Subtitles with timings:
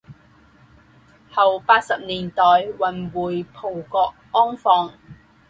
[1.31, 4.91] 后八十年代运回葡国安放。